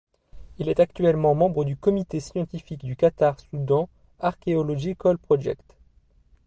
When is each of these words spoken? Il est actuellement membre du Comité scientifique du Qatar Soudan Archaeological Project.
Il 0.57 0.67
est 0.67 0.79
actuellement 0.79 1.35
membre 1.35 1.63
du 1.63 1.77
Comité 1.77 2.19
scientifique 2.19 2.83
du 2.85 2.95
Qatar 2.95 3.39
Soudan 3.39 3.87
Archaeological 4.19 5.19
Project. 5.19 5.75